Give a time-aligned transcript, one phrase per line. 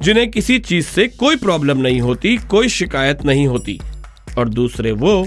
[0.00, 3.80] जिन्हें किसी चीज़ से कोई प्रॉब्लम नहीं होती, कोई शिकायत नहीं होती।
[4.38, 5.26] और दूसरे वो,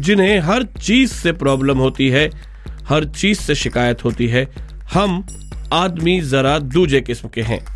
[0.00, 2.30] जिन्हें हर चीज़ से प्रॉब्लम होती है,
[2.88, 4.48] हर चीज़ से शिकायत होती है।
[4.92, 5.26] हम
[5.72, 7.66] आदमी जरा दूजे किस्म के हैं।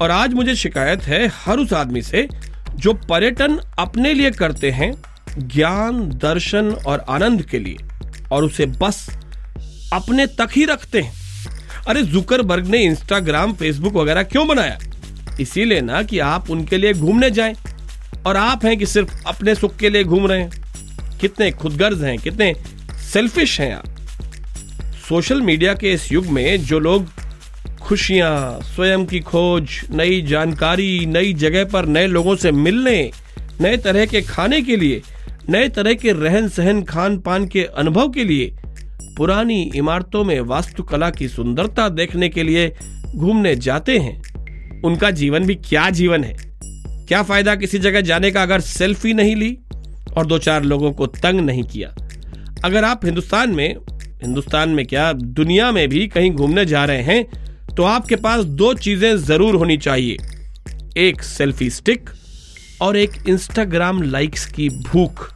[0.00, 2.28] और आज मुझे शिकायत है हर उस आदमी से,
[2.76, 4.94] जो पर्यटन अपने लिए करते हैं,
[5.38, 7.76] ज्ञान, दर्शन और आनंद के लिए,
[8.32, 9.16] और उसे बस
[9.92, 11.12] अपने तक ही रखते हैं।
[11.88, 14.78] अरे, जुकरबर्ग ने इंस्टाग्राम फेसबुक वगैरह क्यों बनाया?
[15.40, 17.54] इसीलिए ना कि आप उनके लिए घूमने जाएँ।
[18.26, 20.50] और आप हैं कि सिर्फ़ अपने सुख के लिए घूम रहे हैं।
[21.20, 22.54] कितने खुदगर्ज हैं, कितने
[23.12, 23.84] सेल्फिश हैं आप।
[25.08, 27.06] सोशल मीडिया के इस युग में जो लोग
[27.80, 33.10] खुशियाँ, स्वयं की खोज, नई जानकारी, नई जगह पर नए लोगों से मिलने,
[33.60, 35.02] नए तरह के खाने के लिए,
[35.50, 38.54] नए तरह के रहन सहन खान पान के अनुभव के लिए,
[39.16, 42.76] पुरानी इमारतों में वास्तुकला की सुंदरता देखने के लिए
[43.14, 44.22] घूमने जाते हैं।
[44.84, 46.36] उनका जीवन भी क्या जीवन है?
[47.08, 49.56] क्या फ़ायदा किसी जगह जाने का अगर सेल्फी नहीं ली
[50.16, 51.94] और दो चार लोगों को तंग नहीं किया?
[52.64, 53.76] अगर आप हिंदुस्तान में
[54.22, 58.72] हिंदुस्तान में क्या दुनिया में भी कहीं घूमने जा रहे हैं तो आपके पास दो
[58.74, 60.16] चीज़ें ज़रूर होनी चाहिए।
[60.98, 62.10] एक सेल्फी स्टिक
[62.82, 65.30] और एक इंस्टाग्राम लाइक्स की भूख।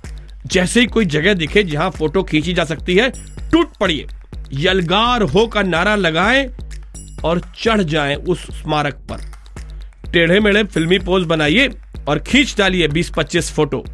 [0.47, 3.11] जैसे ही कोई जगह दिखे जहाँ फ़ोटो खींची जा सकती है,
[3.53, 4.07] टूट पड़िए।
[4.53, 6.47] यलगार हो का नारा लगाएँ
[7.25, 9.27] और चढ़ जाएँ उस स्मारक पर।
[10.13, 11.69] टेढ़े मेढ़े फिल्मी पोज बनाइए
[12.09, 13.85] और खींच डालिए 20-25 फ़ोटो।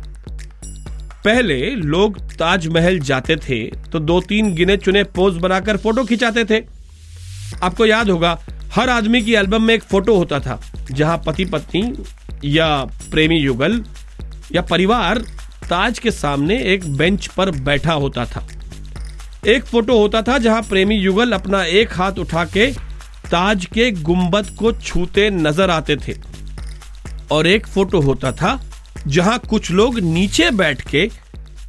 [1.25, 3.61] पहले लोग ताजमहल जाते थे
[3.93, 6.63] तो दो तीन गिने चुने पोज बनाकर फ़ोटो खिंचाते थे।
[7.63, 8.39] आपको याद होगा,
[8.75, 10.61] हर आदमी की एल्बम में एक फ़ोटो होता था,
[10.91, 11.93] जहाँ पति पत्नी
[12.47, 12.69] या
[13.11, 13.83] प्रेमी युगल
[14.53, 15.19] या परिवार
[15.69, 18.47] ताज के सामने एक बेंच पर बैठा होता था।
[19.47, 22.73] एक फ़ोटो होता था जहाँ प्रेमी युगल अपना एक हाथ उठा के
[23.25, 26.15] ताज के गुंबद को छूते नज़र आते थे।
[27.33, 28.61] और एक फ़ोटो होता था,
[29.07, 31.07] जहाँ कुछ लोग नीचे बैठ के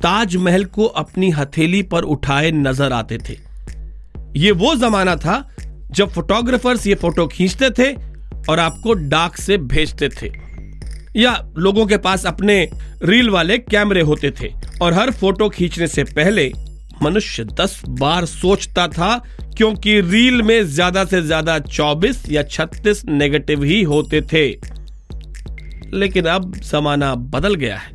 [0.01, 3.37] ताजमहल को अपनी हथेली पर उठाए नज़र आते थे।
[4.35, 5.37] ये वो जमाना था,
[5.91, 7.93] जब फोटोग्राफर्स ये फ़ोटो खींचते थे
[8.49, 10.31] और आपको डाक से भेजते थे।
[11.15, 12.61] या लोगों के पास अपने
[13.03, 14.51] रील वाले कैमरे होते थे,
[14.81, 16.51] और हर फ़ोटो खींचने से पहले
[17.03, 19.15] मनुष्य दस बार सोचता था,
[19.57, 24.47] क्योंकि रील में ज़्यादा से ज़्यादा 24 या 36 नेगेटिव ही होते थे।
[25.93, 27.93] लेकिन अब जमाना बदल गया है।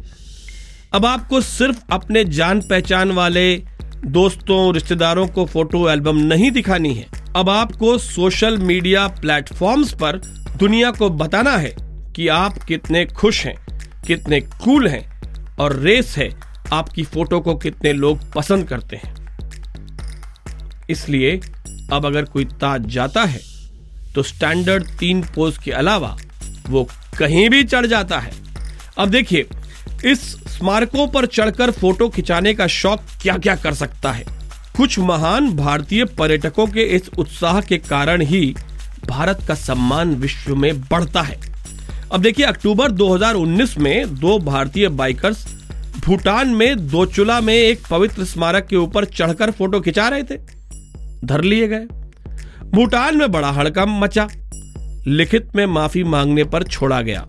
[0.93, 3.63] अब आपको सिर्फ़ अपने जान पहचान वाले
[4.07, 7.07] दोस्तों, रिश्तेदारों को फ़ोटो, एल्बम नहीं दिखानी है।
[7.37, 10.21] अब आपको सोशल मीडिया प्लेटफॉर्म्स पर
[10.57, 11.75] दुनिया को बताना है
[12.17, 13.55] कि आप कितने खुश हैं,
[14.07, 15.05] कितने कूल हैं
[15.57, 16.29] और रेस है।
[16.73, 19.15] आपकी फ़ोटो को कितने लोग पसंद करते हैं।
[20.91, 21.41] इसलिए
[21.93, 23.41] अब अगर कोई ताज जाता है
[24.15, 26.17] तो स्टैंडर्ड तीन पोज के अलावा
[26.69, 26.89] वो
[27.19, 28.33] कहीं भी चढ़ जाता है।
[28.99, 29.47] अब देखिए,
[30.05, 34.25] इस स्मारकों पर चढ़कर फ़ोटो खिंचाने का शौक क्या क्या कर सकता है?
[34.77, 38.55] कुछ महान भारतीय पर्यटकों के इस उत्साह के कारण ही
[39.07, 41.39] भारत का सम्मान विश्व में बढ़ता है।
[42.13, 45.47] अब देखिए, अक्टूबर 2019 में दो भारतीय बाइकर्स
[46.11, 50.37] भूटान में दोचुला में एक पवित्र स्मारक के ऊपर चढ़कर फ़ोटो खिंचा रहे थे।
[51.25, 51.87] धर लिए गए।
[52.65, 54.29] भूटान में बड़ा हड़कम मचा।
[55.07, 57.29] लिखित में माफ़ी मांगने पर छोड़ा गया।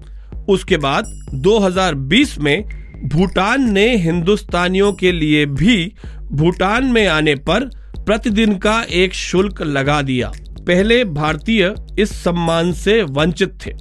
[0.49, 2.63] उसके बाद 2020 में
[3.05, 5.95] भूटान ने हिंदुस्तानियों के लिए भी
[6.31, 7.69] भूटान में आने पर
[8.05, 13.73] प्रतिदिन का एक शुल्क लगा दिया। पहले भारतीय इस सम्मान से वंचित थे।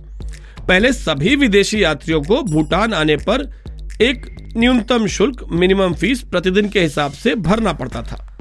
[0.68, 3.60] पहले सभी विदेशी यात्रियों को भूटान आने पर
[4.02, 8.36] एक न्यूनतम शुल्क मिनिमम फ़ीस प्रतिदिन के हिसाब से भरना पड़ता था।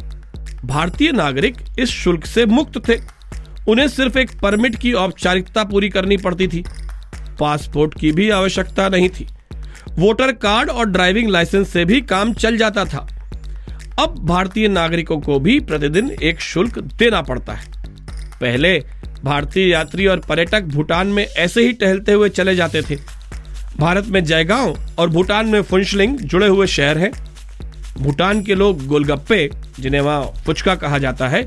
[0.66, 3.00] भारतीय नागरिक इस शुल्क से मुक्त थे।
[3.68, 6.64] उन्हें सिर्फ़ एक परमिट की औपचारिकता पूरी करनी पड़ती थी।
[7.40, 9.28] पासपोर्ट की भी आवश्यकता नहीं थी।
[9.92, 13.08] वोटर कार्ड और ड्राइविंग लाइसेंस से भी काम चल जाता था।
[14.00, 17.72] अब भारतीय नागरिकों को भी प्रतिदिन एक शुल्क देना पड़ता है।
[18.42, 18.84] पहले
[19.24, 23.19] भारतीय यात्री और पर्यटक भूटान में ऐसे ही टहलते हुए चले जाते थे।
[23.78, 27.12] भारत में जयगांव और भूटान में फुंशलिंग जुड़े हुए शहर हैं।
[27.98, 29.50] भूटान के लोग गोलगप्पे,
[29.80, 31.44] जिन्हें वहाँ फुचका कहा जाता है,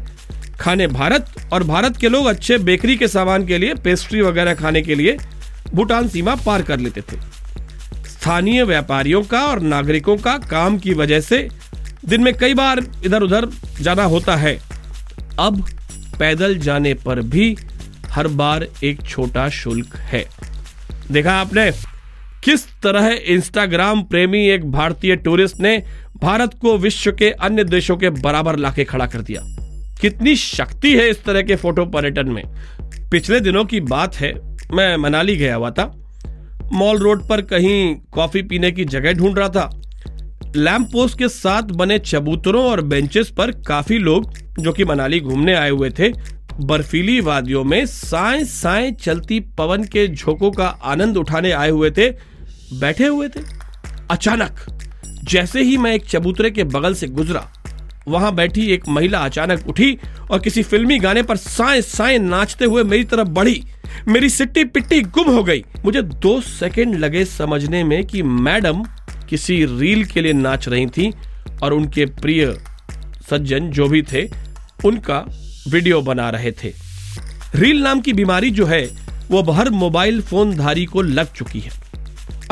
[0.61, 4.83] खाने भारत और भारत के लोग अच्छे बेकरी के सामान के लिए पेस्ट्री वगैरह खाने
[4.83, 5.19] के लिए
[5.75, 7.17] भूटान सीमा पार कर लेते थे।
[8.09, 11.49] स्थानीय व्यापारियों का और नागरिकों का काम की वजह से
[12.05, 13.49] दिन में कई बार इधर उधर
[13.81, 14.61] जाना होता है।
[15.39, 15.69] अब
[16.19, 17.57] पैदल जाने पर भी
[18.07, 20.27] हर बार एक छोटा शुल्क है।
[21.11, 21.92] देखा आपने?
[22.44, 25.83] किस तरह इंस्टाग्राम प्रेमी एक भारतीय टूरिस्ट ने
[26.23, 29.41] भारत को विश्व के अन्य देशों के बराबर लाके खड़ा कर दिया?
[30.00, 32.43] कितनी शक्ति है इस तरह के फ़ोटो पर्यटन में?
[33.11, 34.33] पिछले दिनों की बात है,
[34.75, 36.03] मैं मनाली गया हुआ था।
[36.73, 39.83] मॉल रोड पर कहीं कॉफ़ी पीने की जगह ढूंढ रहा था।
[40.56, 45.55] लैंप पोस्ट के साथ बने चबूतरों और बेंचेस पर काफ़ी लोग, जो कि मनाली घूमने
[45.55, 46.12] आए हुए थे,
[46.61, 52.31] बर्फीली वादियों में साए साए चलती पवन के झोंकों का आनंद उठाने आए हुए थे।
[52.81, 53.41] बैठे हुए थे।
[54.11, 54.57] अचानक,
[55.25, 57.53] जैसे ही मैं एक चबूतरे के बगल से गुजरा,
[58.09, 59.99] वहाँ बैठी एक महिला अचानक उठी
[60.31, 63.63] और किसी फिल्मी गाने पर साए साए नाचते हुए मेरी तरफ़ बढ़ी।
[64.09, 68.83] मेरी सिट्टी पिट्टी गुम हो गई। मुझे दो सेकंड लगे समझने में कि मैडम
[69.31, 71.13] किसी रील के लिए नाच रही थी
[71.63, 72.59] और उनके प्रिय
[73.31, 74.29] सज्जन जो भी थे,
[74.85, 75.25] उनका
[75.69, 76.73] वीडियो बना रहे थे।
[77.55, 78.85] रील नाम की बीमारी जो है,
[79.29, 81.71] वो हर मोबाइल फ़ोन धारी को लग चुकी है।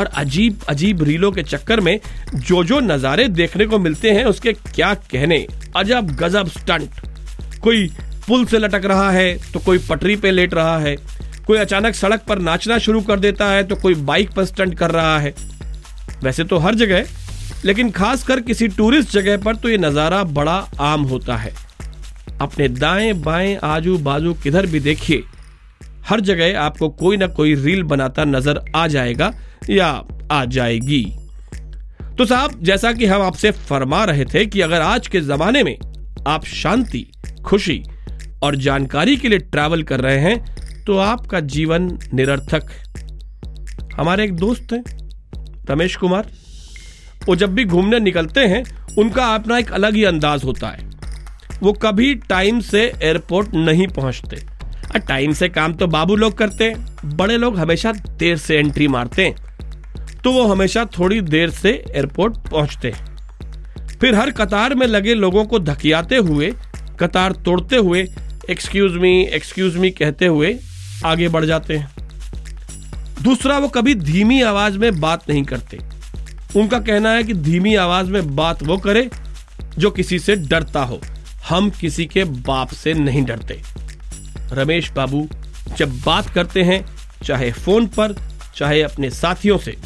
[0.01, 1.99] और अजीब अजीब रीलों के चक्कर में
[2.37, 5.47] जो जो नजारे देखने को मिलते हैं, उसके क्या कहने?
[5.77, 6.91] अजब गजब स्टंट।
[7.63, 7.89] कोई
[8.29, 10.97] पुल से लटक रहा है तो कोई पटरी पे लेट रहा है।
[11.47, 14.91] कोई अचानक सड़क पर नाचना शुरू कर देता है तो कोई बाइक पर स्टंट कर
[14.91, 15.35] रहा है।
[16.23, 17.05] वैसे तो हर जगह,
[17.65, 21.53] लेकिन खासकर किसी टूरिस्ट जगह पर तो ये नज़ारा बड़ा आम होता है।
[22.41, 25.23] अपने दाएँ बाएँ आजू बाजू किधर भी देखिए,
[26.09, 29.33] हर जगह आपको कोई ना कोई रील बनाता नज़र आ जाएगा
[29.71, 29.89] या
[30.33, 31.03] आ जाएगी।
[32.19, 35.77] तो साहब, जैसा कि हम आपसे फरमा रहे थे कि अगर आज के जमाने में
[36.29, 37.07] आप शांति,
[37.45, 37.83] खुशी
[38.43, 42.71] और जानकारी के लिए ट्रैवल कर रहे हैं तो आपका जीवन निरर्थक
[43.95, 44.83] हमारे एक दोस्त हैं,
[45.71, 46.31] रमेश कुमार।
[47.27, 48.63] वो जब भी घूमने निकलते हैं,
[48.99, 50.89] उनका अपना एक अलग ही अंदाज होता है।
[51.63, 54.37] वो कभी टाइम से एयरपोर्ट नहीं पहुँचते।
[54.99, 59.27] टाइम से काम तो बाबू लोग करते हैं। बड़े लोग हमेशा देर से एंट्री मारते
[59.27, 59.35] हैं।
[60.25, 62.93] तो वो हमेशा थोड़ी देर से एयरपोर्ट पहुँचते।
[64.01, 66.55] फिर हर कतार में लगे लोगों को धकियाते हुए,
[67.01, 68.09] कतार तोड़ते हुए
[68.51, 70.59] एक्सक्यूज मी एक्सक्यूज मी कहते हुए
[71.05, 71.91] आगे बढ़ जाते हैं।
[73.23, 75.79] दूसरा, वो कभी धीमी आवाज़ में बात नहीं करते।
[76.57, 79.11] उनका कहना है कि धीमी आवाज़ में बात वो करे
[79.79, 81.01] जो किसी से डरता हो।
[81.49, 83.61] हम किसी के बाप से नहीं डरते।
[84.53, 85.29] रमेश बाबू
[85.79, 86.85] जब बात करते हैं,
[87.25, 88.15] चाहे फ़ोन पर,
[88.57, 89.77] चाहे अपने साथियों से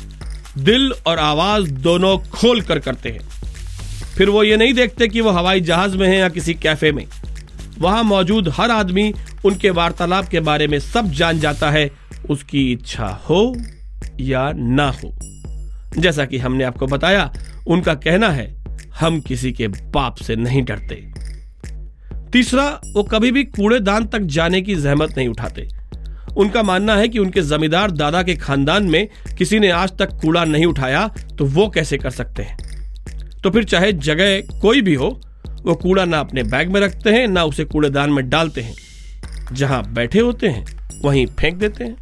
[0.59, 3.21] दिल और आवाज़ दोनों खोल कर करते हैं।
[4.17, 7.07] फिर वो ये नहीं देखते कि वो हवाई जहाज़ में है या किसी कैफ़े में।
[7.79, 9.15] वहाँ मौजूद हर आदमी
[9.45, 11.91] उनके वार्तालाप के बारे में सब जान जाता है,
[12.31, 13.57] उसकी इच्छा हो
[14.21, 15.19] या ना हो।
[15.99, 17.33] जैसा कि हमने आपको बताया,
[17.67, 18.65] उनका कहना है,
[19.01, 21.15] हम किसी के बाप से नहीं डरते।
[22.33, 25.69] तीसरा, वो कभी भी कूड़ेदान तक जाने की जहमत नहीं उठाते।
[26.37, 29.09] उनका मानना है कि उनके जमींदार दादा के खानदान में
[29.39, 31.09] किसी ने आज तक कूड़ा नहीं उठाया
[31.39, 32.57] तो वो कैसे कर सकते हैं?
[33.43, 35.21] तो फिर चाहे जगह कोई भी हो,
[35.63, 38.75] वो कूड़ा ना अपने बैग में रखते हैं, ना उसे कूड़ेदान में डालते हैं।
[39.53, 40.65] जहाँ बैठे होते हैं,
[41.05, 41.97] वहीं फेंक देते हैं।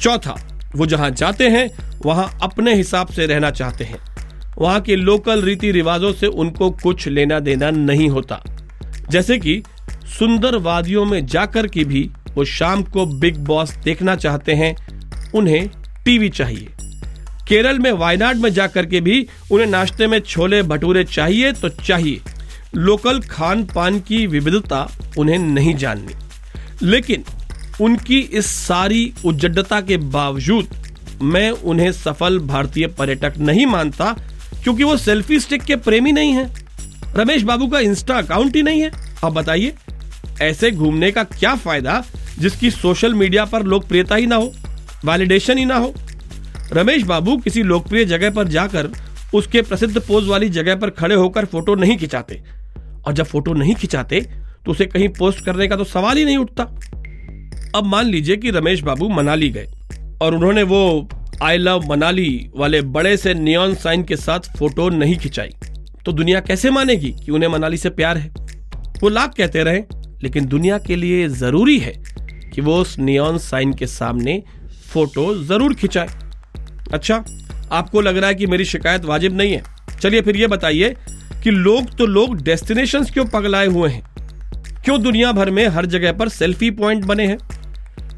[0.00, 0.36] चौथा,
[0.76, 1.70] वो जहाँ जाते हैं,
[2.06, 3.98] वहाँ अपने हिसाब से रहना चाहते हैं।
[4.58, 8.42] वहाँ के लोकल रीति रिवाजों से उनको कुछ लेना देना नहीं होता।
[9.10, 9.62] जैसे कि
[10.18, 14.74] सुंदर वादियों में जाकर की भी वो शाम को बिग बॉस देखना चाहते हैं,
[15.34, 15.68] उन्हें
[16.04, 16.68] टीवी चाहिए।
[17.48, 22.20] केरल में वायनाड में जाकर के भी उन्हें नाश्ते में छोले भटूरे चाहिए तो चाहिए।
[22.74, 24.86] लोकल खान पान की विविधता
[25.18, 26.14] उन्हें नहीं जाननी।
[26.82, 27.24] लेकिन
[27.80, 30.68] उनकी इस सारी उज्जडता के बावजूद
[31.22, 34.14] मैं उन्हें सफल भारतीय पर्यटक नहीं मानता,
[34.62, 36.50] क्योंकि वो सेल्फी स्टिक के प्रेमी नहीं है।
[37.16, 38.90] रमेश बाबू का इंस्टा अकाउंट ही नहीं है।
[39.24, 39.74] अब बताइए,
[40.42, 42.02] ऐसे घूमने का क्या फ़ायदा
[42.38, 44.52] जिसकी सोशल मीडिया पर लोकप्रियता ही ना हो
[45.04, 45.92] वैलिडेशन ही ना हो।
[46.72, 48.90] रमेश बाबू किसी लोकप्रिय जगह पर जाकर
[49.34, 52.42] उसके प्रसिद्ध पोज वाली जगह पर खड़े होकर फ़ोटो नहीं खिंचाते।
[53.06, 54.20] और जब फ़ोटो नहीं खिंचाते
[54.64, 56.62] तो उसे कहीं पोस्ट करने का तो सवाल ही नहीं उठता।
[57.76, 59.68] अब मान लीजिए कि रमेश बाबू मनाली गए
[60.22, 61.08] और उन्होंने वो
[61.42, 65.50] आई लव मनाली वाले बड़े से नियॉन साइन के साथ फ़ोटो नहीं खिंचाई।
[66.04, 68.28] तो दुनिया कैसे मानेगी कि उन्हें मनाली से प्यार है?
[69.02, 69.82] वो लाख कहते रहे,
[70.22, 71.92] लेकिन दुनिया के लिए ज़रूरी है
[72.54, 74.42] कि वो उस नियॉन साइन के सामने
[74.92, 76.08] फ़ोटो ज़रूर खिंचाए।
[76.92, 77.24] अच्छा
[77.72, 79.62] आपको लग रहा है कि मेरी शिकायत वाजिब नहीं है।
[80.00, 80.94] चलिए फिर ये बताइए
[81.42, 84.02] कि लोग तो लोग डेस्टिनेशन क्यों पगलाए हुए हैं?
[84.84, 87.38] क्यों दुनिया भर में हर जगह पर सेल्फी पॉइंट बने हैं?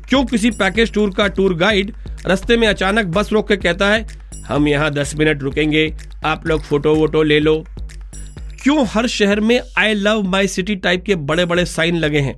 [0.09, 1.93] क्यों किसी पैकेज टूर का टूर गाइड
[2.27, 4.07] रस्ते में अचानक बस रोक के कहता है,
[4.47, 5.93] हम यहाँ दस मिनट रुकेंगे,
[6.25, 7.65] आप लोग फ़ोटो वोटो ले लो
[8.63, 12.35] क्यों हर शहर में I love my city type के बड़े बड़े साइन लगे हैं?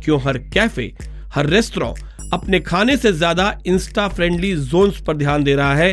[0.00, 0.92] क्यों हर कैफ़े
[1.36, 5.92] हर रेस्टोरेंट अपने खाने से ज़्यादा इंस्टा फ्रेंडली जोन्स पर ध्यान दे रहा है।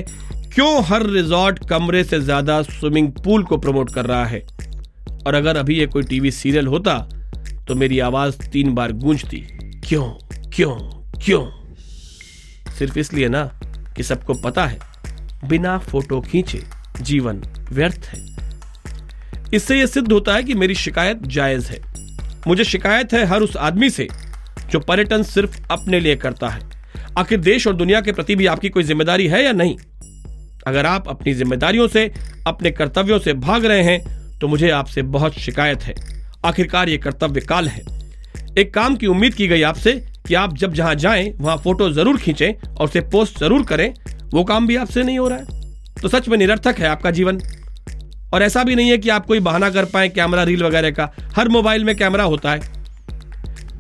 [0.54, 4.42] क्यों हर रिजॉर्ट कमरे से ज़्यादा स्विमिंग पूल को प्रमोट कर रहा है?
[5.28, 6.98] और अगर अभी ये कोई टीवी सीरियल होता
[7.68, 9.38] तो मेरी आवाज़ तीन बार गूंजती,
[9.88, 10.10] क्यों
[10.50, 10.76] क्यों
[11.20, 11.46] क्यों?
[12.72, 13.44] सिर्फ़ इसलिए ना
[13.98, 14.80] कि सबको पता है,
[15.48, 16.64] बिना फ़ोटो खींचे
[17.02, 18.26] जीवन व्यर्थ है।
[19.54, 21.82] इससे यह सिद्ध होता है कि मेरी शिकायत जायज़ है।
[22.48, 24.08] मुझे शिकायत है हर उस आदमी से
[24.74, 26.62] जो पर्यटन सिर्फ़ अपने लिए करता है।
[27.18, 29.76] आखिर देश और दुनिया के प्रति भी आपकी कोई ज़िम्मेदारी है या नहीं?
[30.68, 32.12] अगर आप अपनी जिम्मेदारियों से,
[32.48, 35.94] अपने कर्तव्यों से भाग रहे हैं तो मुझे आपसे बहुत शिकायत है।
[36.46, 37.82] आखिरकार ये कर्तव्य काल है।
[38.58, 39.92] एक काम की उम्मीद की गई आपसे
[40.28, 43.94] कि आप जब जहाँ जाएँ, वहाँ फ़ोटो ज़रूर खींचें और उसे पोस्ट ज़रूर करें।
[44.34, 47.40] वो काम भी आपसे नहीं हो रहा है। तो सच में निरर्थक है आपका जीवन।
[48.34, 51.12] और ऐसा भी नहीं है कि आप कोई बहाना कर पाए, कैमरा, रील वगैरह का।
[51.36, 52.83] हर मोबाइल में कैमरा होता है।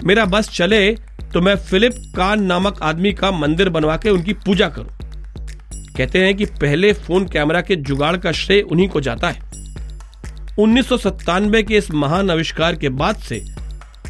[0.04, 0.90] मेरा बस चले
[1.34, 4.90] तो मैं फिलिप कान नामक आदमी का मंदिर बनवा के उनकी पूजा करूँ।
[5.98, 9.42] कहते हैं कि पहले फ़ोन कैमरा के जुगाड़ का श्रेय उन्हीं को जाता है।
[10.60, 13.44] उन्नीस सौ सतानवे के इस महान आविष्कार के बाद से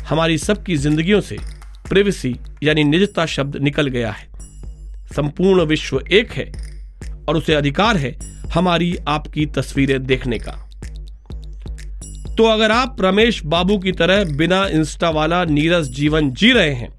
[0.09, 1.37] हमारी सबकी जिंदगियों से
[1.89, 4.27] प्रिवेसी यानी निजता शब्द निकल गया है।
[5.15, 6.51] संपूर्ण विश्व एक है
[7.27, 8.15] और उसे अधिकार है
[8.53, 10.59] हमारी आपकी तस्वीरें देखने का।
[12.37, 16.89] तो अगर आप रमेश बाबू की तरह बिना इंस्टा वाला नीरस जीवन जी रहे हैं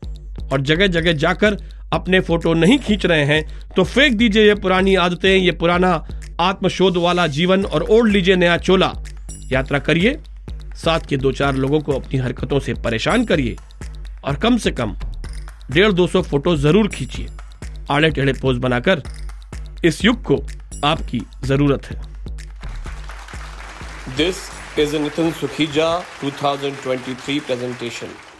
[0.48, 1.56] और जगह जगह जाकर
[1.92, 3.42] अपने फ़ोटो नहीं खींच रहे हैं
[3.76, 5.92] तो फेंक दीजिए ये पुरानी आदतें, ये पुराना
[6.40, 8.92] आत्मशोध वाला जीवन और ओढ़ लीजिए नया चोला।
[9.52, 10.18] यात्रा करिए,
[10.76, 13.56] साथ के दो चार लोगों को अपनी हरकतों से परेशान करिए
[14.24, 14.96] और कम से कम
[15.70, 17.28] डेढ़ दो सौ फ़ोटो ज़रूर खींचिए।
[17.90, 19.02] आड़े टेढ़े पोज बनाकर
[19.84, 20.44] इस युग को
[20.84, 22.00] आपकी ज़रूरत है।
[24.16, 24.36] This
[24.76, 28.33] is Nitin Sukhija 2023 presentation.